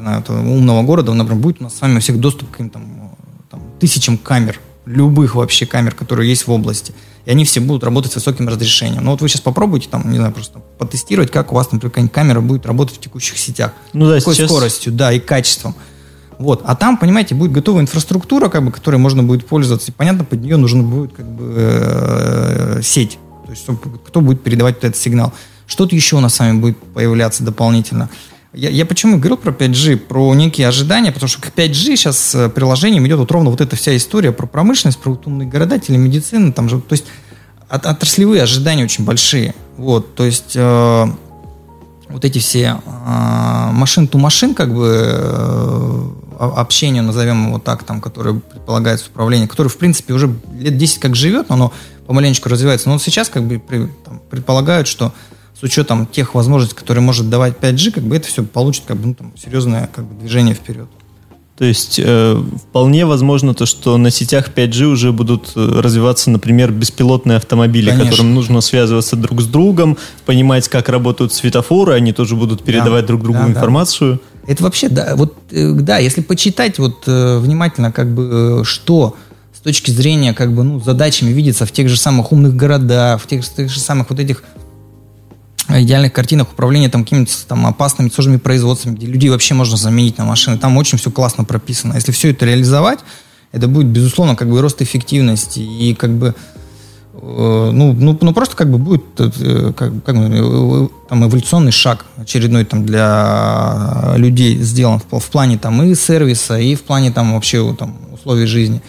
[0.05, 3.15] знаю, умного города, например, будет у нас с вами у всех доступ к там,
[3.49, 6.93] там, тысячам камер, любых вообще камер, которые есть в области
[7.25, 9.03] и они все будут работать с высоким разрешением.
[9.03, 12.39] Но вот вы сейчас попробуйте, там, не знаю, просто потестировать, как у вас, например, камера
[12.39, 13.73] будет работать в текущих сетях.
[13.93, 14.49] Ну да, Какой сейчас...
[14.49, 15.75] скоростью, да, и качеством.
[16.37, 16.61] Вот.
[16.65, 19.91] А там, понимаете, будет готовая инфраструктура, как бы, которой можно будет пользоваться.
[19.91, 23.17] И, понятно, под нее нужна будет как бы, э, сеть.
[23.45, 23.65] То есть,
[24.07, 25.33] кто будет передавать вот этот сигнал.
[25.65, 28.09] Что-то еще у нас с вами будет появляться дополнительно.
[28.55, 32.49] Я, я почему говорил про 5G, про некие ожидания, потому что к 5G сейчас э,
[32.49, 36.69] приложением идет вот ровно вот эта вся история про промышленность, про умные города, телемедицину, там
[36.69, 37.05] же, то есть
[37.67, 39.53] от, отраслевые ожидания очень большие.
[39.75, 41.05] Вот, то есть э,
[42.07, 49.07] вот эти все э, машин-ту-машин, как бы э, общение, назовем его так, там, которое предполагается
[49.09, 51.73] управление, которое, в принципе, уже лет 10 как живет, но оно
[52.07, 52.87] помаленечку развивается.
[52.87, 53.59] Но вот сейчас как бы
[54.05, 55.11] там, предполагают, что
[55.57, 59.07] с учетом тех возможностей, которые может давать 5G, как бы это все получит как бы,
[59.07, 60.87] ну, там, серьезное как бы, движение вперед.
[61.57, 66.73] То есть э, вполне возможно то, что на сетях 5G уже будут э, развиваться, например,
[66.73, 68.11] беспилотные автомобили, Конечно.
[68.11, 73.07] которым нужно связываться друг с другом, понимать, как работают светофоры, они тоже будут передавать да,
[73.07, 74.19] друг другу да, информацию.
[74.45, 74.51] Да.
[74.51, 79.15] Это вообще, да, вот, э, да, если почитать вот э, внимательно, как бы, что
[79.53, 83.27] с точки зрения, как бы, ну, задачами видится в тех же самых умных городах, в
[83.27, 84.43] тех, в тех же самых вот этих
[85.69, 90.25] идеальных картинах управления там какими-то там опасными сложными производствами, где людей вообще можно заменить на
[90.25, 90.57] машины.
[90.57, 91.93] Там очень все классно прописано.
[91.93, 92.99] Если все это реализовать,
[93.51, 96.35] это будет, безусловно, как бы рост эффективности и как бы
[97.13, 102.05] э, ну, ну, ну просто как бы будет э, как, как, э, там эволюционный шаг
[102.17, 107.33] очередной там для людей сделан в, в плане там и сервиса, и в плане там
[107.33, 108.81] вообще там условий жизни.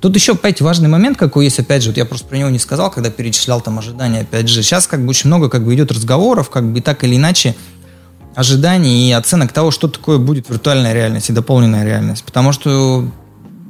[0.00, 2.58] Тут еще, опять, важный момент какой есть, опять же, вот я просто про него не
[2.58, 4.62] сказал, когда перечислял там ожидания, опять же.
[4.62, 7.54] Сейчас как бы очень много как бы идет разговоров, как бы так или иначе,
[8.34, 12.24] ожиданий и оценок того, что такое будет виртуальная реальность и дополненная реальность.
[12.24, 13.06] Потому что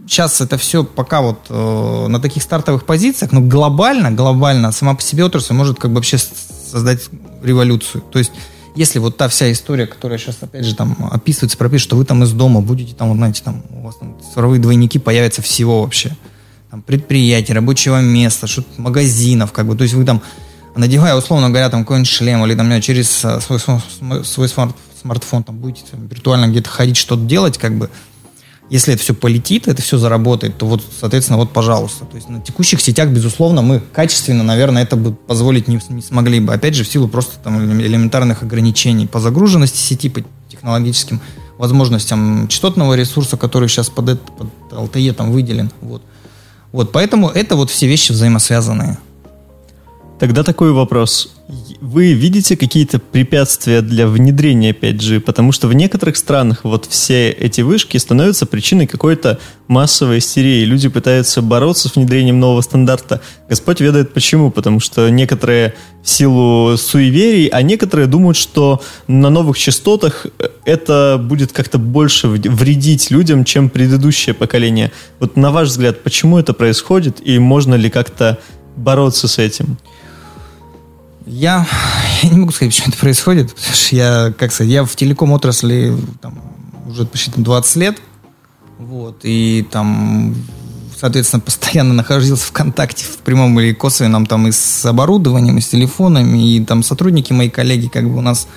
[0.06, 5.02] сейчас это все пока вот э, на таких стартовых позициях, но глобально, глобально сама по
[5.02, 7.08] себе отрасль может как бы вообще создать
[7.42, 8.02] революцию.
[8.10, 8.32] То есть
[8.74, 12.22] если вот та вся история, которая сейчас, опять же, там описывается, прописывается, что вы там
[12.22, 16.16] из дома будете, там, вот, знаете, там, у вас там цифровые двойники появятся всего вообще.
[16.70, 20.22] Там, предприятий, рабочего места, что магазинов, как бы, то есть вы там,
[20.76, 25.58] надевая, условно говоря, там какой-нибудь шлем или там через свой, свой, свой смарт, смартфон там
[25.58, 27.90] будете там, виртуально где-то ходить, что-то делать, как бы,
[28.70, 32.04] если это все полетит, это все заработает, то вот, соответственно, вот, пожалуйста.
[32.04, 36.38] То есть на текущих сетях, безусловно, мы качественно, наверное, это бы позволить не, не смогли
[36.38, 36.54] бы.
[36.54, 41.20] Опять же, в силу просто там элементарных ограничений по загруженности сети, по технологическим
[41.58, 45.70] возможностям частотного ресурса, который сейчас под, это, под LTE там выделен.
[45.80, 46.02] Вот.
[46.70, 48.98] вот, поэтому это вот все вещи взаимосвязанные.
[50.20, 51.34] Тогда такой вопрос.
[51.80, 55.20] Вы видите какие-то препятствия для внедрения 5G?
[55.20, 60.66] Потому что в некоторых странах вот все эти вышки становятся причиной какой-то массовой истерии.
[60.66, 63.22] Люди пытаются бороться с внедрением нового стандарта.
[63.48, 64.50] Господь ведает почему.
[64.50, 70.26] Потому что некоторые в силу суеверий, а некоторые думают, что на новых частотах
[70.66, 74.92] это будет как-то больше вредить людям, чем предыдущее поколение.
[75.18, 78.38] Вот на ваш взгляд, почему это происходит и можно ли как-то
[78.76, 79.78] бороться с этим?
[81.30, 81.64] Я,
[82.22, 85.30] я не могу сказать, почему это происходит, потому что я, как сказать, я в телеком
[85.30, 86.42] отрасли там,
[86.88, 87.98] уже почти 20 лет,
[88.80, 90.34] вот, и там,
[90.98, 95.68] соответственно, постоянно находился в контакте в прямом или косвенном там и с оборудованием, и с
[95.68, 98.48] телефонами, и там сотрудники, мои коллеги, как бы у нас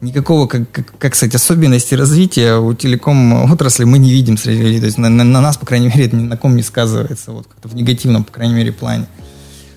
[0.00, 4.80] никакого, как, как, как сказать, особенности развития у телеком отрасли мы не видим среди людей.
[4.80, 7.32] То есть на, на, на нас, по крайней мере, это ни на ком не сказывается,
[7.32, 9.06] вот как-то в негативном, по крайней мере, плане.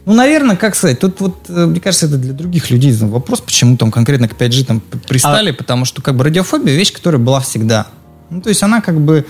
[0.05, 3.77] Ну, наверное, как сказать, тут вот, э, мне кажется, это для других людей вопрос, почему
[3.77, 5.53] там конкретно к 5G там пристали, а...
[5.53, 7.87] потому что как бы радиофобия вещь, которая была всегда.
[8.29, 9.25] Ну, то есть она как бы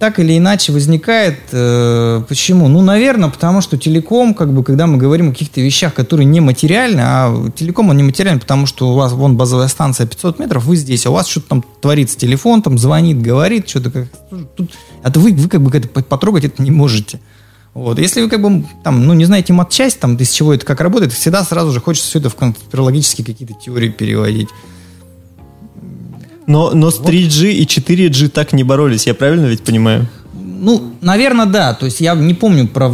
[0.00, 1.38] так или иначе возникает.
[1.52, 2.68] Э, почему?
[2.68, 6.40] Ну, наверное, потому что телеком, как бы, когда мы говорим о каких-то вещах, которые не
[6.40, 10.64] материальны, а телеком он не материальный, потому что у вас вон базовая станция 500 метров,
[10.64, 14.08] вы здесь, а у вас что-то там творится, телефон там звонит, говорит, что-то как...
[14.56, 14.70] Тут,
[15.04, 17.20] это вы, вы как бы это потрогать это не можете.
[17.74, 17.98] Вот.
[17.98, 21.12] Если вы как бы там, ну, не знаете матчасть, там, из чего это как работает,
[21.12, 24.48] всегда сразу же хочется все это в конспирологические какие-то теории переводить.
[26.46, 30.08] Но, но с 3G и 4G так не боролись, я правильно ведь понимаю?
[30.34, 31.74] Ну, наверное, да.
[31.74, 32.92] То есть я не помню про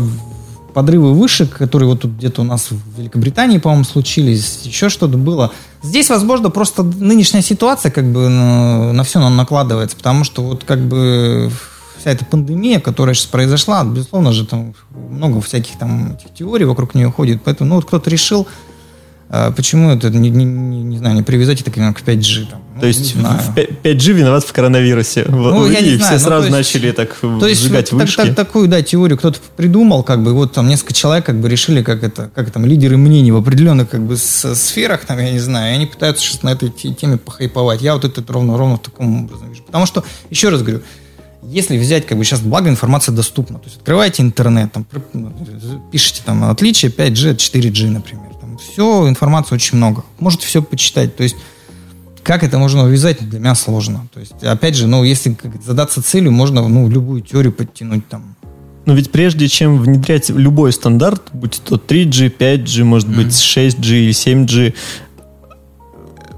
[0.75, 5.53] подрывы вышек, которые вот тут где-то у нас в Великобритании, по-моему, случились, еще что-то было.
[5.83, 10.87] Здесь, возможно, просто нынешняя ситуация как бы на, на все накладывается, потому что вот как
[10.87, 11.51] бы
[12.07, 16.95] вся эта пандемия, которая сейчас произошла, безусловно же там много всяких там этих теорий вокруг
[16.95, 18.47] нее ходит, поэтому ну вот кто-то решил,
[19.29, 22.49] а почему это, не, не, не, знаю, не привязать это к 5G?
[22.49, 25.25] Там, ну, то есть в 5G виноват в коронавирусе.
[25.29, 28.17] Ну, я не знаю, все ну, сразу есть, начали так то есть, сжигать вот, вышки.
[28.19, 31.49] Так, так, такую, да, теорию кто-то придумал, как бы, вот там несколько человек как бы
[31.49, 35.41] решили, как это, как там, лидеры мнений в определенных как бы сферах, там, я не
[35.41, 37.83] знаю, и они пытаются сейчас на этой теме похайповать.
[37.83, 39.65] Я вот это ровно, ровно в таком образом вижу.
[39.65, 40.83] Потому что, еще раз говорю,
[41.51, 44.87] если взять, как бы сейчас, благо информация доступна, то есть открываете интернет, там,
[45.91, 48.35] пишите там отличие 5G от 4G, например.
[48.41, 50.05] Там все, информации очень много.
[50.19, 51.17] Можете все почитать.
[51.17, 51.37] То есть
[52.27, 54.09] как это можно увязать, для меня сложно.
[54.13, 58.35] То есть, опять же, ну, если задаться целью, можно ну, любую теорию подтянуть там.
[58.85, 63.79] Но ведь прежде чем внедрять любой стандарт, будь то 3G, 5G, может быть, mm-hmm.
[63.79, 64.75] 6G или 7G,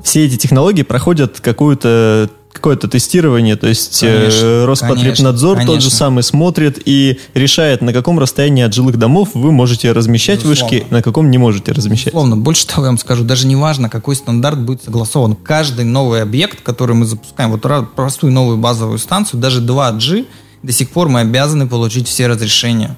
[0.03, 5.91] все эти технологии проходят какую-то какое-то тестирование, то есть э, конечно, Роспотребнадзор конечно, тот же
[5.91, 10.79] самый смотрит и решает, на каком расстоянии от жилых домов вы можете размещать Безусловно.
[10.79, 12.07] вышки, на каком не можете размещать.
[12.07, 12.37] Безусловно.
[12.37, 15.37] Больше того, я вам скажу, даже не важно, какой стандарт будет согласован.
[15.37, 17.63] Каждый новый объект, который мы запускаем, вот
[17.95, 20.27] простую новую базовую станцию, даже 2G,
[20.63, 22.97] до сих пор мы обязаны получить все разрешения.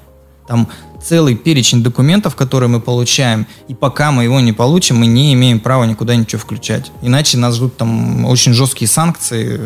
[0.51, 0.67] Там
[1.01, 5.61] целый перечень документов, которые мы получаем, и пока мы его не получим, мы не имеем
[5.61, 6.91] права никуда ничего включать.
[7.01, 9.61] Иначе нас ждут там очень жесткие санкции.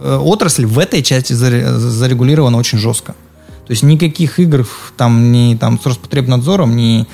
[0.00, 3.12] Э, отрасль в этой части зарегулирована очень жестко.
[3.66, 7.06] То есть никаких игр там ни там с Роспотребнадзором, ни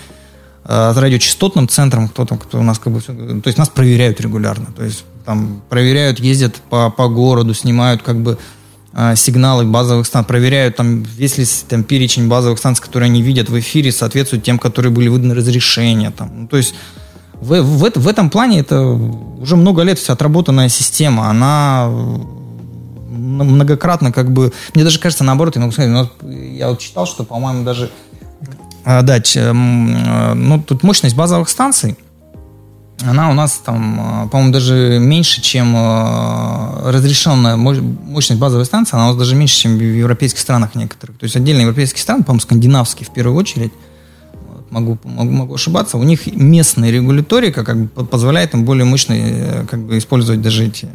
[0.64, 4.20] э, с радиочастотным центром, кто там, кто у нас как бы, то есть нас проверяют
[4.20, 8.38] регулярно, то есть там проверяют, ездят по, по городу, снимают как бы
[9.14, 13.92] сигналы базовых станций, проверяют, там, если там перечень базовых станций, которые они видят в эфире,
[13.92, 16.10] соответствует тем, которые были выданы разрешения.
[16.10, 16.42] Там.
[16.42, 16.74] Ну, то есть
[17.34, 21.28] в, в, в этом плане это уже много лет вся отработанная система.
[21.28, 21.88] Она
[23.10, 24.52] многократно как бы...
[24.74, 27.90] Мне даже кажется, наоборот, я могу сказать, ну, я вот читал, что, по-моему, даже...
[28.84, 31.96] А, да, ну, тут мощность базовых станций–
[33.06, 39.06] она у нас там, э, по-моему, даже меньше, чем э, разрешенная мощность базовой станции, она
[39.06, 41.16] у нас даже меньше, чем в европейских странах некоторых.
[41.18, 43.72] То есть отдельные европейские страны, по-моему, скандинавские в первую очередь,
[44.70, 49.66] могу, могу, могу ошибаться, у них местная регуляторика как бы позволяет им более мощно э,
[49.66, 50.88] как бы использовать даже эти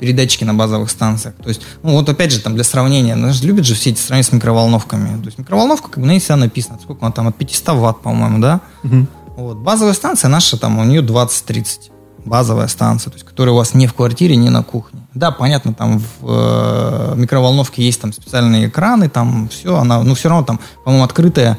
[0.00, 1.34] передатчики на базовых станциях.
[1.36, 4.28] То есть, ну вот опять же, там для сравнения, ну, любят же все эти сравнения
[4.28, 5.20] с микроволновками.
[5.20, 8.00] То есть микроволновка, как бы на ней всегда написано, сколько она там, от 500 ватт,
[8.00, 8.60] по-моему, да?
[8.82, 9.06] Угу.
[9.36, 9.58] Вот.
[9.58, 11.90] Базовая станция наша, там, у нее 20-30
[12.24, 15.00] базовая станция, то есть, которая у вас не в квартире, не на кухне.
[15.14, 20.28] Да, понятно, там в э, микроволновке есть там специальные экраны, там все, она, ну все
[20.28, 21.58] равно там, по-моему, открытая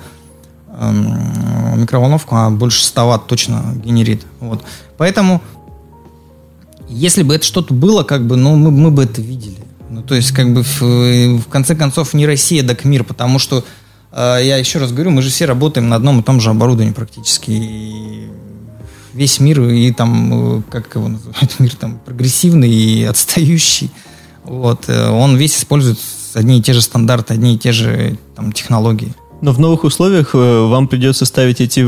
[0.67, 0.91] э,
[1.77, 4.25] микроволновка, она больше 100 ватт точно генерит.
[4.39, 4.63] Вот.
[4.97, 5.41] Поэтому,
[6.89, 9.57] если бы это что-то было, как бы, ну, мы, мы бы это видели.
[9.89, 13.59] Ну, то есть, как бы, в, в конце концов, не Россия, так мир, потому что,
[13.59, 13.63] э,
[14.15, 17.51] я еще раз говорю, мы же все работаем на одном и том же оборудовании практически.
[17.51, 18.28] И
[19.15, 23.89] весь мир и там, э, как его называют, мир там прогрессивный и отстающий.
[24.43, 25.99] Вот, э, он весь использует
[26.34, 29.13] одни и те же стандарты, одни и те же там, технологии.
[29.41, 31.88] Но в новых условиях э, вам придется ставить эти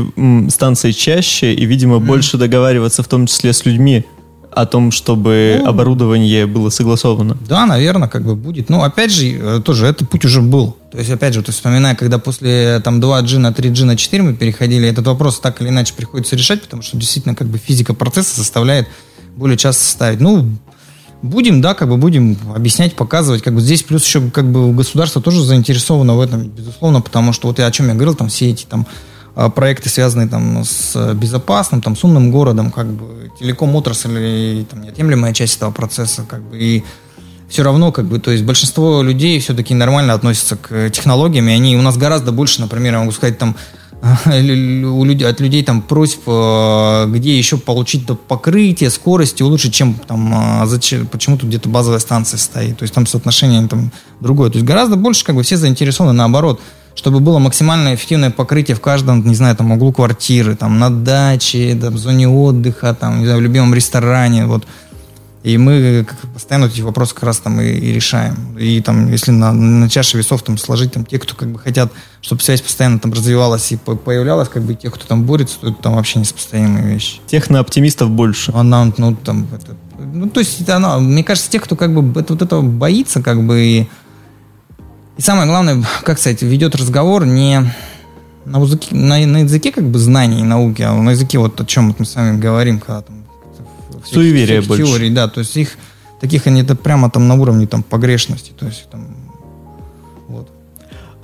[0.50, 2.00] станции чаще и, видимо, mm.
[2.00, 4.04] больше договариваться, в том числе с людьми,
[4.50, 7.36] о том, чтобы ну, оборудование было согласовано.
[7.48, 8.68] Да, наверное, как бы будет.
[8.68, 10.76] Но опять же, э, тоже этот путь уже был.
[10.90, 14.34] То есть, опять же, есть, вспоминая, когда после там 2G на 3G на 4 мы
[14.34, 18.36] переходили, этот вопрос так или иначе приходится решать, потому что действительно как бы физика процесса
[18.36, 18.88] заставляет
[19.36, 20.20] более часто ставить.
[20.20, 20.48] Ну,
[21.22, 23.42] будем, да, как бы будем объяснять, показывать.
[23.42, 27.48] Как бы здесь плюс еще как бы государство тоже заинтересовано в этом, безусловно, потому что
[27.48, 28.86] вот я о чем я говорил, там все эти там
[29.54, 34.82] проекты, связанные там с безопасным, там, с умным городом, как бы телеком отрасль и там,
[34.82, 36.84] неотъемлемая часть этого процесса, как бы, и
[37.48, 41.76] все равно, как бы, то есть большинство людей все-таки нормально относятся к технологиям, и они
[41.76, 43.56] у нас гораздо больше, например, я могу сказать, там,
[44.26, 50.32] у людей, от людей там просьб, а, где еще получить покрытие, скорость улучшить, чем там,
[50.34, 52.78] а, зачем, почему тут где-то базовая станция стоит.
[52.78, 54.50] То есть там соотношение там другое.
[54.50, 56.60] То есть гораздо больше как бы все заинтересованы наоборот
[56.98, 61.78] чтобы было максимально эффективное покрытие в каждом, не знаю, там, углу квартиры, там, на даче,
[61.80, 64.66] там, в зоне отдыха, там, не знаю, в любимом ресторане, вот.
[65.44, 68.58] И мы постоянно эти вопросы как раз там и, и решаем.
[68.58, 71.92] И там, если на, на чаше весов там сложить там те, кто как бы хотят,
[72.20, 75.80] чтобы связь постоянно там развивалась и появлялась, как бы те, кто там борется, то это
[75.80, 77.20] там вообще несопоставимые вещи.
[77.28, 78.50] Технооптимистов больше.
[78.52, 82.32] Она, ну, там, это, ну, то есть, она, мне кажется, те, кто как бы это,
[82.32, 83.88] вот этого боится, как бы, и
[85.18, 87.74] и самое главное, как сказать, ведет разговор не
[88.44, 91.66] на языке, на, на языке как бы знаний и науки, а на языке вот о
[91.66, 93.26] чем мы с вами говорим, когда там
[94.04, 94.84] суеверия больше.
[94.84, 95.76] Теории, да, то есть их
[96.20, 99.08] таких они это прямо там на уровне там погрешности, то есть там
[100.28, 100.48] вот.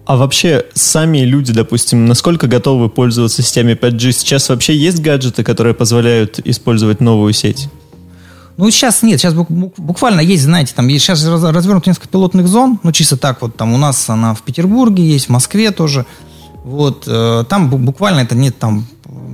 [0.06, 4.10] А вообще сами люди, допустим, насколько готовы пользоваться сетями 5G?
[4.10, 7.68] Сейчас вообще есть гаджеты, которые позволяют использовать новую сеть?
[8.56, 12.92] Ну, сейчас нет, сейчас буквально есть, знаете, там есть, сейчас развернуто несколько пилотных зон, ну,
[12.92, 16.06] чисто так вот, там у нас она в Петербурге есть, в Москве тоже,
[16.62, 18.86] вот, э, там буквально это нет, там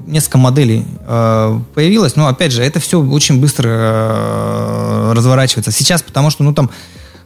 [0.06, 5.70] несколько моделей э, появилось, но, опять же, это все очень быстро э, разворачивается.
[5.70, 6.70] Сейчас, потому что, ну, там,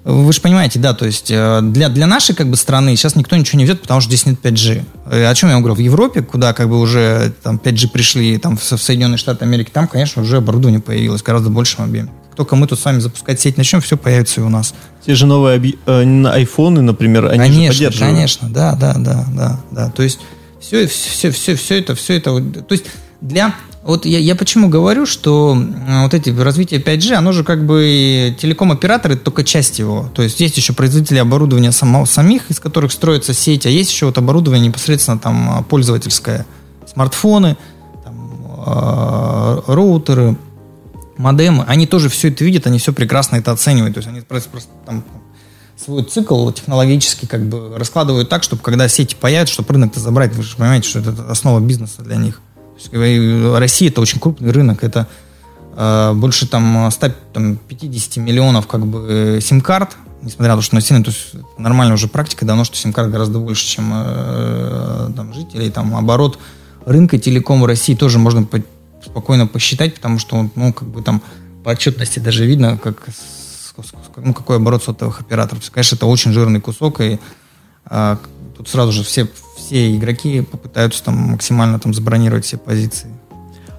[0.04, 3.36] вы же понимаете, да, то есть э, для, для нашей как бы страны сейчас никто
[3.36, 4.84] ничего не ведет, потому что здесь нет 5G.
[5.10, 5.74] Э, о чем я говорю?
[5.74, 9.70] В Европе, куда как бы уже там 5G пришли, там в, в Соединенные Штаты Америки,
[9.72, 12.10] там, конечно, уже оборудование появилось гораздо большем объеме.
[12.36, 14.74] Только мы тут с вами запускать сеть начнем, все появится и у нас.
[15.06, 18.14] Те же новые оби- э, айфоны, например, они конечно, же поддерживают.
[18.14, 19.90] Конечно, да, да, да, да, да.
[19.90, 20.18] То есть
[20.60, 22.84] все, все, все, все это, все это, то есть
[23.24, 28.34] для вот я, я почему говорю, что вот эти развитие 5G, оно же как бы
[28.38, 30.10] телеком-оператор это только часть его.
[30.14, 34.06] То есть есть еще производители оборудования самого, самих, из которых строится сеть, а есть еще
[34.06, 36.46] вот оборудование непосредственно там пользовательское.
[36.86, 37.58] Смартфоны,
[38.04, 40.36] там, э, роутеры,
[41.18, 41.64] модемы.
[41.66, 43.94] Они тоже все это видят, они все прекрасно это оценивают.
[43.94, 45.04] То есть они просто, просто там
[45.76, 50.34] свой цикл технологически как бы раскладывают так, чтобы когда сети появятся, чтобы рынок-то забрать.
[50.34, 52.40] Вы же понимаете, что это основа бизнеса для них.
[52.92, 55.06] Россия это очень крупный рынок, это
[55.76, 61.34] э, больше там 150 миллионов как бы сим-карт, несмотря на то, что население, то есть
[61.58, 66.38] нормальная уже практика давно, что сим-карт гораздо больше, чем э, там, жителей, там оборот
[66.84, 68.62] рынка телеком в России тоже можно по,
[69.04, 71.22] спокойно посчитать, потому что ну как бы там
[71.62, 73.08] по отчетности даже видно, как
[74.16, 75.68] ну, какой оборот сотовых операторов.
[75.70, 77.18] конечно, это очень жирный кусок, и
[77.86, 78.18] а,
[78.56, 79.28] тут сразу же все
[79.64, 83.10] все игроки попытаются там максимально там забронировать все позиции.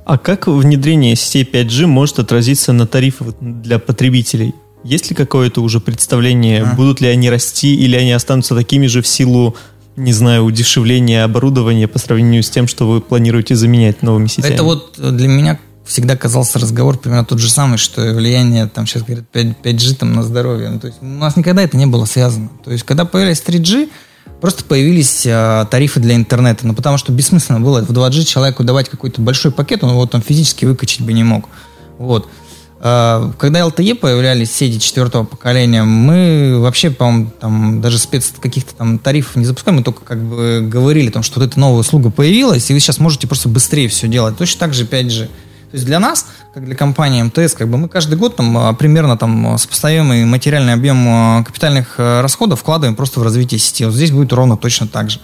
[0.05, 4.53] А как внедрение сетей 5G может отразиться на тарифах для потребителей?
[4.83, 6.75] Есть ли какое-то уже представление, а.
[6.75, 9.55] будут ли они расти или они останутся такими же в силу,
[9.95, 14.53] не знаю, удешевления оборудования по сравнению с тем, что вы планируете заменять новыми сетями?
[14.53, 19.03] Это вот для меня всегда казался разговор примерно тот же самый, что влияние, там сейчас
[19.03, 20.69] говорят, 5, 5G там, на здоровье.
[20.69, 22.49] Ну, то есть у нас никогда это не было связано.
[22.63, 23.89] То есть когда появились 3G,
[24.45, 26.67] просто появились э, тарифы для интернета.
[26.67, 30.21] Ну, потому что бессмысленно было в 2G человеку давать какой-то большой пакет, он его там
[30.21, 31.49] физически выкачать бы не мог.
[31.97, 32.29] Вот.
[32.79, 38.99] Э, когда LTE появлялись сети четвертого поколения, мы вообще, по-моему, там даже спец каких-то там
[38.99, 42.69] тарифов не запускаем, мы только как бы говорили, там, что вот эта новая услуга появилась,
[42.69, 44.37] и вы сейчас можете просто быстрее все делать.
[44.37, 45.27] Точно так же 5G.
[45.75, 48.71] То есть для нас, как для компании МТС, как бы мы каждый год там а,
[48.71, 53.83] примерно там сопоставимый материальный объем а, капитальных а, расходов вкладываем просто в развитие сети.
[53.83, 55.19] Вот здесь будет ровно точно так же.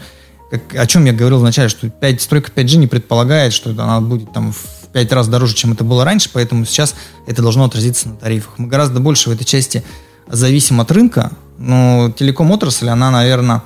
[0.49, 4.34] Как, о чем я говорил вначале, что 5, стройка 5G не предполагает, что она будет
[4.34, 6.95] там в 5 раз дороже, чем это было раньше, поэтому сейчас
[7.28, 8.56] это должно отразиться на тарифах.
[8.58, 9.86] Мы гораздо больше в этой части
[10.28, 13.64] зависим от рынка, но телеком-отрасль, она, наверное,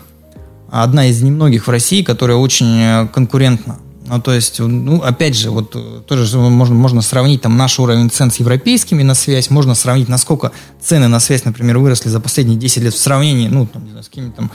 [0.70, 3.80] одна из немногих в России, которая очень э, конкурентна.
[4.08, 8.12] Ну, то есть, ну, опять же, вот э, тоже можно, можно сравнить там наш уровень
[8.12, 12.58] цен с европейскими на связь, можно сравнить, насколько цены на связь, например, выросли за последние
[12.58, 14.52] 10 лет в сравнении, ну, там, не знаю, с какими-то там,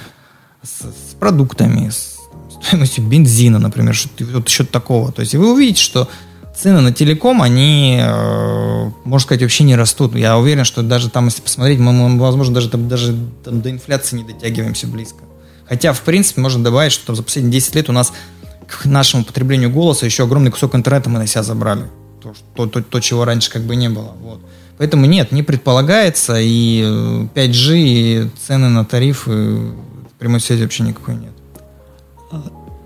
[0.62, 2.18] с, с продуктами, с
[2.62, 5.10] стоимостью бензина, например, что-то, вот что-то такого.
[5.10, 6.08] То есть, вы увидите, что
[6.56, 10.14] цены на телеком, они, э, можно сказать, вообще не растут.
[10.14, 13.70] Я уверен, что даже там, если посмотреть, мы, мы возможно, даже, там, даже там, до
[13.70, 15.24] инфляции не дотягиваемся близко.
[15.68, 18.12] Хотя, в принципе, можно добавить, что там, за последние 10 лет у нас
[18.70, 21.84] к нашему потреблению голоса еще огромный кусок интернета мы на себя забрали.
[22.22, 24.12] То, то, то, то чего раньше как бы не было.
[24.20, 24.40] Вот.
[24.78, 26.82] Поэтому нет, не предполагается, и
[27.34, 29.72] 5G, э, и цены на тарифы
[30.18, 31.32] прямой связи вообще никакой нет.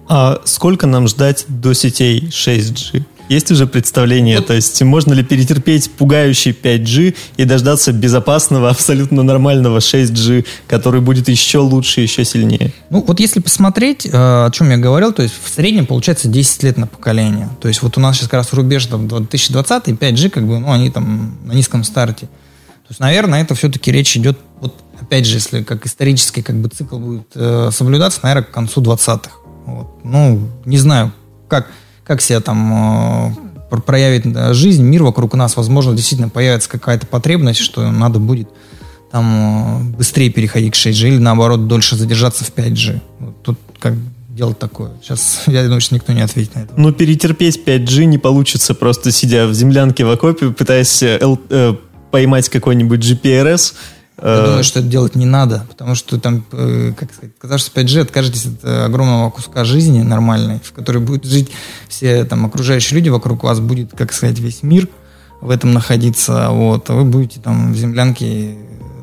[0.09, 3.05] А сколько нам ждать до сетей 6G?
[3.29, 4.49] Есть уже представление, вот.
[4.49, 11.29] то есть можно ли перетерпеть пугающий 5G и дождаться безопасного, абсолютно нормального 6G, который будет
[11.29, 12.73] еще лучше, еще сильнее?
[12.91, 16.63] Ну вот если посмотреть, э, о чем я говорил, то есть в среднем получается 10
[16.65, 17.49] лет на поколение.
[17.61, 20.59] То есть вот у нас сейчас как раз рубеж там, 2020 и 5G, как бы,
[20.59, 22.27] ну они там на низком старте.
[22.27, 26.69] То есть, наверное, это все-таки речь идет, вот опять же, если как исторический как бы
[26.69, 29.31] цикл будет э, соблюдаться, наверное, к концу 20-х.
[29.65, 30.05] Вот.
[30.05, 31.13] Ну, не знаю,
[31.49, 31.71] как
[32.05, 33.35] как себя там
[33.71, 38.49] э, проявит жизнь, мир вокруг нас, возможно, действительно появится какая-то потребность, что надо будет
[39.15, 43.01] там э, быстрее переходить к 6G или наоборот дольше задержаться в 5G.
[43.21, 43.95] Вот тут как
[44.29, 44.91] дело такое.
[45.03, 46.75] Сейчас, я думаю, что никто не ответит на это.
[46.77, 51.75] Ну, перетерпеть 5G не получится, просто сидя в землянке в окопе, пытаясь э, э,
[52.11, 53.75] поймать какой-нибудь GPRS,
[54.25, 58.01] я думаю, что это делать не надо, потому что там, э, как сказать, казалось, 5G
[58.01, 61.51] откажетесь от э, огромного куска жизни нормальной, в которой будут жить
[61.89, 64.89] все там окружающие люди вокруг вас, будет, как сказать, весь мир
[65.43, 68.57] в этом находиться, вот, а вы будете там в землянке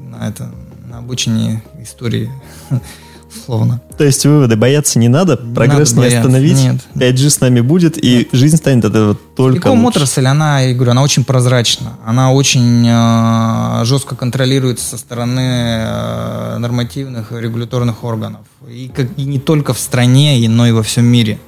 [0.10, 0.52] на это,
[0.90, 2.32] на обучении истории
[3.36, 3.82] условно.
[3.98, 6.82] То есть выводы бояться не надо, прогресс надо не остановить, нет.
[6.96, 8.28] 5G с нами будет, и нет.
[8.32, 10.00] жизнь станет от этого только Телеком лучше.
[10.00, 16.58] отрасль, она, я говорю, она очень прозрачна, она очень э, жестко контролируется со стороны э,
[16.58, 18.42] нормативных регуляторных органов.
[18.68, 21.40] И, как, и не только в стране, но и во всем мире.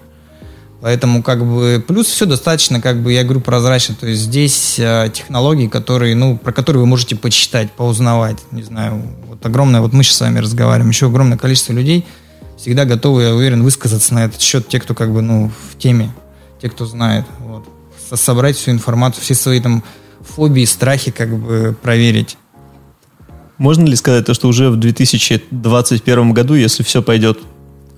[0.84, 3.96] Поэтому как бы плюс все достаточно, как бы я говорю, прозрачно.
[3.96, 8.36] То есть здесь э, технологии, которые, ну, про которые вы можете почитать, поузнавать.
[8.52, 12.06] Не знаю, вот огромное, вот мы сейчас с вами разговариваем, еще огромное количество людей
[12.58, 16.14] всегда готовы, я уверен, высказаться на этот счет, те, кто как бы, ну, в теме,
[16.62, 17.26] те, кто знает.
[17.40, 17.64] Вот.
[18.20, 19.86] Собрать всю информацию, все свои там
[20.20, 22.38] фобии, страхи как бы проверить.
[23.58, 27.40] Можно ли сказать то, что уже в 2021 году, если все пойдет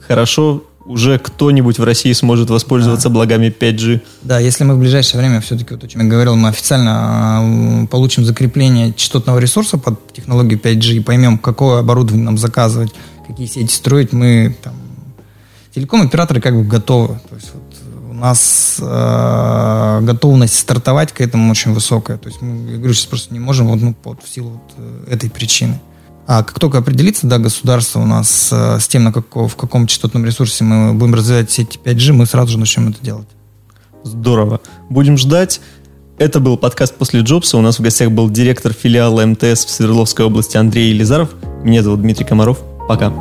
[0.08, 3.14] хорошо, уже кто-нибудь в России сможет воспользоваться да.
[3.16, 4.02] благами 5G.
[4.22, 7.88] Да, если мы в ближайшее время, все-таки, вот о чем я говорил, мы официально э,
[7.88, 12.92] получим закрепление частотного ресурса под технологию 5G и поймем, какое оборудование нам заказывать,
[13.28, 14.74] какие сети строить, мы там...
[15.74, 17.20] Телеком-операторы как бы готовы.
[17.30, 17.64] То есть вот
[18.10, 22.18] у нас э, готовность стартовать к этому очень высокая.
[22.18, 24.74] То есть мы, я говорю, сейчас просто не можем вот, ну, вот, в силу вот
[24.78, 25.80] э, этой причины.
[26.28, 29.86] А как только определится, да, государство у нас э, с тем, на какого, в каком
[29.86, 33.28] частотном ресурсе мы будем развивать сети 5G, мы сразу же начнем это делать.
[34.04, 34.60] Здорово.
[34.90, 35.62] Будем ждать.
[36.18, 37.58] Это был подкаст «После Джобса».
[37.58, 41.30] У нас в гостях был директор филиала МТС в Свердловской области Андрей Елизаров.
[41.64, 42.60] Меня зовут Дмитрий Комаров.
[42.88, 43.14] Пока.